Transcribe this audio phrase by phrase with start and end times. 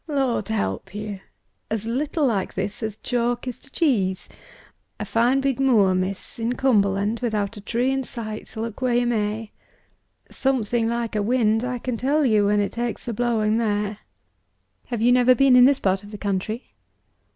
[0.07, 1.19] "Lord help you!
[1.69, 4.27] As little like this as chalk is to cheese.
[4.99, 9.05] A fine big moor, miss, in Cumberland, without a tree in sight look where you
[9.05, 9.51] may.
[10.31, 13.99] Something like a wind, I can tell you, when it takes to blowing there."
[14.87, 16.73] "Have you never been in this part of the country?"